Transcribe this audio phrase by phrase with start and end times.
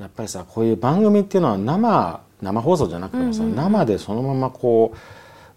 [0.00, 4.94] やっぱりさこういう番組っていうのは生生放送じゃなくてもさ、生でそのままこ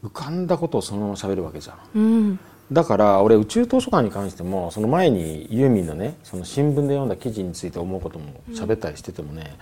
[0.03, 1.77] う浮かんだことをそのまま喋るわけじゃん。
[1.95, 2.39] うん。
[2.71, 9.55] だから俺宇宙図書館に関してもその前にユーミンのねその新聞で読んだ記事について思うことも喋ったりしててもね、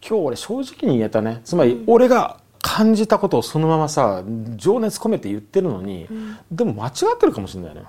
[0.00, 1.40] 今日俺正直に言えたね。
[1.44, 4.22] つまり俺が感じたことをそのままさ
[4.56, 6.06] 情熱込めて言ってるのに、
[6.52, 7.88] でも間違ってるかもしれないのよ。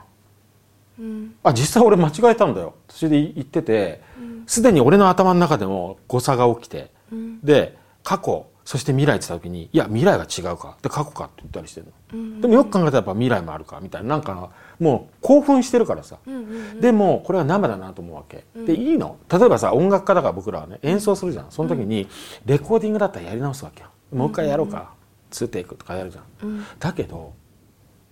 [1.00, 1.36] うん。
[1.44, 2.74] あ実際俺間違えたんだよ。
[2.88, 4.02] 途中で言ってて
[4.50, 7.40] すで、に俺の頭の中でも誤差が起きて、ん。
[7.42, 10.78] で過去そして未来って言った時にいや未来は違うか。
[10.82, 14.10] で過去かって言ったりしてるの、でもよく考えたらやっぱ未来もあるかみたいな。
[14.10, 19.18] なんかもう興奮してるからさ、うんうんでもこれは生だなと思うわけ、でいいの。
[19.32, 21.52] 例えばさ音楽家だから僕らはね演奏するじゃん。
[21.52, 22.08] その時に
[22.46, 23.90] レコーディングだったらやり直すわけよ。
[24.12, 24.94] もう一回やろうか、
[25.32, 26.66] 2テイクとかやるじゃん、うん。
[26.80, 27.34] だけど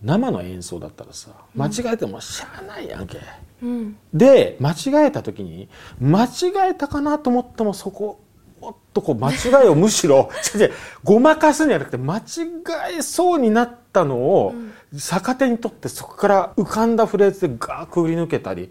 [0.03, 3.19] 生の演奏だったらさ間違えてもしゃあないやんけ、
[3.63, 3.97] うん。
[4.13, 8.19] で間違えた時に間違えたかなと思ってもそこ
[8.61, 10.29] おっとこう間違いをむしろ
[11.03, 12.21] ごまかすんじゃなくて間違
[12.97, 14.55] えそうになったのを
[14.97, 18.69] 逆手にとってそこから浮かんだフレーズでガーッくぐり抜けたりっ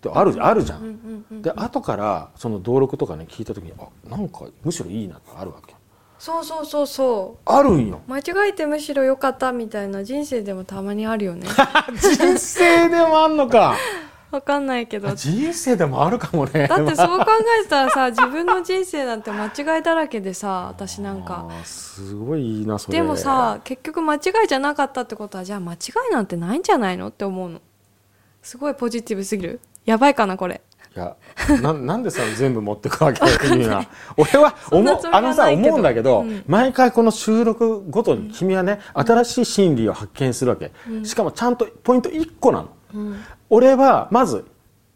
[0.00, 0.46] てあるじゃん。
[0.46, 5.74] あるじゃんで後からその登録とかね聞いた時にあなんかむしろいいなってあるわけ
[6.18, 11.46] そうそうそうそあるんよう間違えてむしろ良かったみたいな人生でもたまにあるよね。
[11.94, 13.76] 人生でもあんのか。
[14.30, 15.08] わかんないけど。
[15.08, 16.64] だ人生でもあるかもね。
[16.64, 17.26] ってそう考
[17.60, 21.46] えてたらさ 自分の人生なんて間違いだらけでさ私なんか。
[21.64, 22.98] すごいいいなそれ。
[22.98, 25.76] でもさ結局間違いじゃなかったってことはじゃあ間違
[26.10, 27.60] いなんてないんじゃないのって思うの。
[28.42, 29.60] すごいポジティブすぎる。
[29.86, 30.56] やばいかなこれ。
[30.56, 30.60] い
[30.98, 31.16] や
[31.62, 33.86] ななんでさ全部持ってくわけ君は。
[34.16, 36.42] 俺は思うあのさ思うんだけど、うん。
[36.46, 40.72] 毎回この収録ごとに君はね、新しい心理を発見するわけ、
[41.04, 43.16] しかもちゃんとポイント1個なの、うん。
[43.50, 44.44] 俺はまず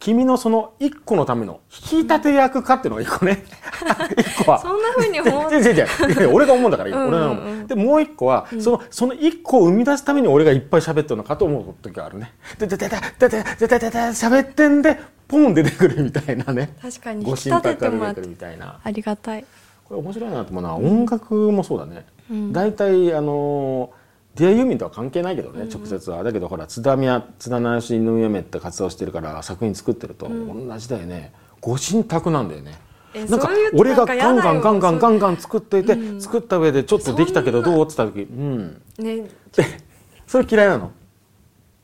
[0.03, 3.45] 君のその1個のための引き立て役かっていうのが1個ね。
[4.19, 4.59] 1個は。
[4.59, 5.53] そんな風に思う。
[5.53, 7.09] 違う違う俺が思うんだから、うんうんうん。
[7.11, 7.67] 俺が思う。
[7.69, 12.33] でもう一個は、そのその一個を生み出すために俺がいっぱい喋ってるのかと思う時があるね。
[12.59, 16.75] でででででででででで喋ってんでポン出てくるみたいなね。
[16.83, 17.25] 確かに。
[17.25, 18.81] ご引き立て神託てるみたいな。
[18.83, 19.45] ありがたい。
[19.85, 22.53] これ面白いなと思うのは音楽もそうだね、うん。
[22.53, 23.93] 大体あの
[24.35, 26.23] ディアユーミンとは関係ないけどね、直接は。
[26.23, 31.33] だけどほら津田宮津田七吉の夢って活動してるから作品作ってると、同じだよね。
[31.61, 32.79] ご神託なんだよね。
[33.15, 36.21] えなんか俺がガンガンガンガンガンガン作っていて、うん。
[36.21, 37.85] 作った上でちょっとできたけどどう？
[37.85, 38.83] って言った時うん。
[38.99, 39.29] ね。
[40.27, 40.93] それ嫌いなの？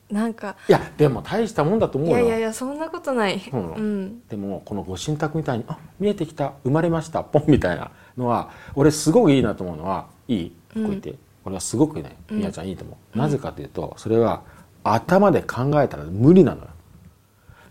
[0.09, 0.55] なんか。
[0.67, 2.17] いやでも大したもんだと思よ。
[2.17, 3.39] いうやいやいやそんなことない。
[3.39, 3.75] そうなの。
[3.75, 4.21] うん。
[4.27, 10.49] でもこのご神託みたいに「あ見えてきた生まれましたポン」みたいなのは俺すごくいいなと思うのはいい？
[10.73, 11.13] こう言って、
[11.49, 14.43] これはすごくねみやちゃんいいと思う、なぜかというとそれは
[14.83, 16.67] 頭で考えたら無理なのよ、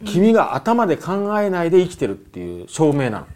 [0.05, 3.27] 君が頭で考えないで生きてるっていう証明なの。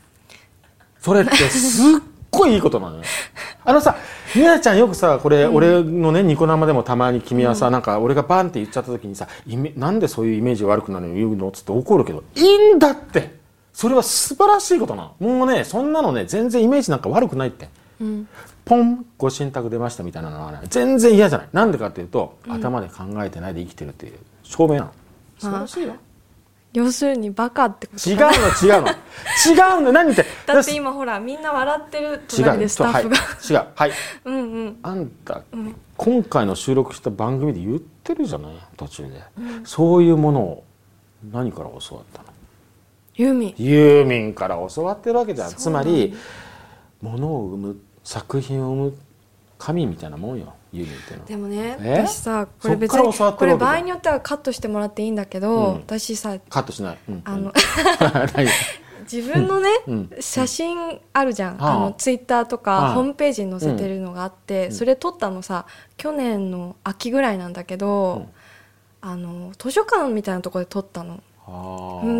[0.98, 2.00] それってすっ
[2.32, 3.04] ごいいいことなのよ。
[3.64, 3.94] あのさ
[4.34, 9.28] みやちゃんよくさこれ、俺のねニコ生でもたまに君はさ、なんか俺がバンって言っちゃった時にさ
[9.76, 13.40] なんでそういうイメージ悪くなるの言うのっつって怒るけどいいんだって。
[13.72, 15.28] それは素晴らしいことなの。
[15.28, 17.68] もうねそんなのね全然イメージなんか悪くないって
[18.02, 18.28] うん
[18.64, 21.48] ポンご神託出ましたみたいなのはね全然嫌じゃない。
[21.52, 24.14] なんでかっていうと、頭で考えてないで生きてるっていう
[24.44, 24.90] 証明なの。
[25.38, 25.94] 素晴らしいよ
[26.74, 28.88] 要するにバカってこと違うの違うの。
[28.88, 28.92] 違
[29.78, 30.24] うの 何言って？
[30.46, 32.18] だって今ほらみんな笑ってる違う。
[32.38, 33.66] 隣でスタッフが、はい、違う。
[33.74, 33.90] はい。
[34.24, 34.78] うんうん。
[34.82, 35.42] あんた、
[35.96, 38.52] 今回の収録した番組で言ってるじゃない？
[38.76, 39.22] 途中で、
[39.64, 40.64] そういうものを
[41.30, 42.28] 何から教わったの？
[43.16, 43.54] ユーミン。
[43.58, 45.52] ユーミンから教わってるわけじゃん。
[45.52, 46.14] つまり
[47.02, 48.98] ものを生む作品を生む
[49.58, 51.26] 神みたいなもんよユってのは。
[51.26, 52.04] でもねえ？
[52.06, 55.74] 私さこれ別にこれ場合によってはカットしてもらっていいんだけど、うん。
[55.76, 57.52] 私さカットしない、うん、あの
[58.34, 58.48] 何
[59.10, 60.10] 自分のね、うん。
[60.20, 61.76] 写真あるじゃん、はあ。
[61.76, 62.94] あのツイッターとか、はあ。
[62.94, 68.28] ホームページに載せてるのがあって、それ撮ったのさ去年の秋ぐらいなんだけど、
[69.00, 71.20] あの図書館みたいなところで撮ったの。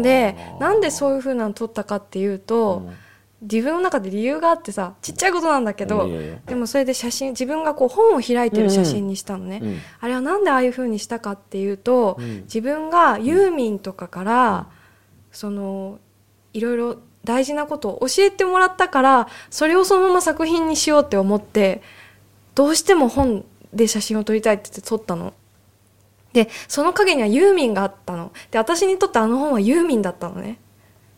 [0.02, 2.94] でなんでそういう風なの撮ったかっていうと、うん
[3.42, 6.08] 自分の中で理由があってさちっちゃいことなんだけど、
[6.46, 9.78] でもそれで写真自分がこう本を開いてる写真にしたのね、うん。
[10.00, 12.42] あれはなんでああいう風にしたかっていうと、うん。
[12.42, 14.66] 自分がユーミンとかから、
[15.32, 15.98] その
[16.52, 21.82] いろいろ大事なことを教えてもらったからそれをそのまま作品にしようって思って
[22.54, 25.32] どうしても本で写真を撮りたいって言って撮ったの。
[26.32, 28.32] でその陰にはユーミンがあったの。
[28.50, 30.58] で私にとってあの本はユーミンだったのね。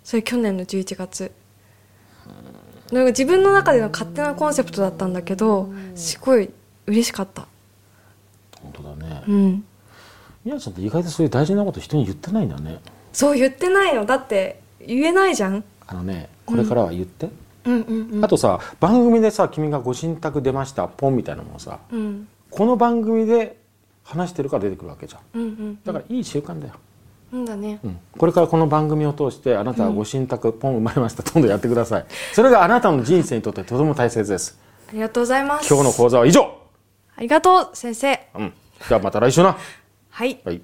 [0.03, 1.33] それ去年の11月
[3.07, 6.51] 自分の中での勝手なコンセプトだったんだけどすごい
[6.87, 7.47] 嬉しかった。
[8.63, 9.23] 本当だね。
[9.27, 9.65] うん。
[10.45, 12.81] みやちゃんって意外とそういう大事なこと人に言ってないんだね。
[13.13, 14.05] そう言ってないの。
[14.05, 15.65] だって言えないじゃん。
[15.87, 17.29] あのねこれからは言って、
[17.65, 17.81] うん。
[17.81, 22.29] うんうんあとさ番組でさ君がご神託出ましたポンみたいなのもさうん。
[22.51, 23.57] この番組で
[24.05, 25.21] 話してるから出てくるわけじゃん。
[25.35, 26.94] うんうんだからいい習慣だよ、うん
[27.45, 27.81] だね。
[27.83, 31.23] うん、これからこの番組を通してあなたはご神託ポン生まれました。
[31.23, 32.07] どんどんやってください。
[32.35, 34.59] それがあなたの人生にとってとても大切です。
[34.91, 35.69] ありがとうございます。
[35.73, 36.57] 今日の講座は以上、
[37.17, 38.29] ありがとう先生。
[38.35, 38.53] うん、
[38.87, 39.57] じゃあまた来週な。
[40.11, 40.41] はい。
[40.45, 40.61] はい